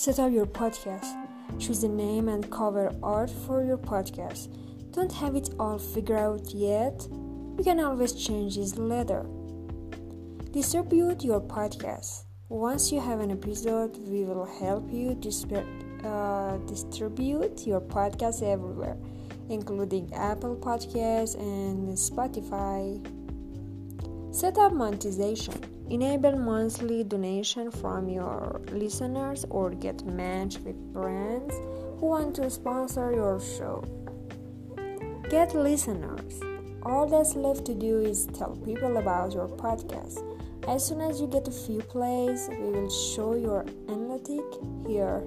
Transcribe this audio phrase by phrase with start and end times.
[0.00, 1.14] Set up your podcast.
[1.58, 4.48] Choose the name and cover art for your podcast.
[4.92, 7.06] Don't have it all figured out yet?
[7.10, 9.26] You can always change this later.
[10.52, 12.24] Distribute your podcast.
[12.48, 15.10] Once you have an episode, we will help you
[16.02, 18.96] uh, distribute your podcast everywhere,
[19.50, 23.04] including Apple Podcasts and Spotify.
[24.40, 25.52] Set up monetization.
[25.90, 31.54] Enable monthly donation from your listeners or get matched with brands
[31.98, 33.84] who want to sponsor your show.
[35.28, 36.40] Get listeners.
[36.84, 40.24] All that's left to do is tell people about your podcast.
[40.66, 44.46] As soon as you get a few plays, we will show your analytic
[44.86, 45.22] here.